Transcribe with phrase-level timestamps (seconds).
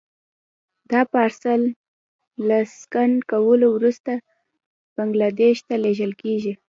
[0.91, 1.61] دا پارسل
[2.47, 4.11] له سکن کولو وروسته
[4.95, 6.53] بنګلادیش ته لېږل کېږي.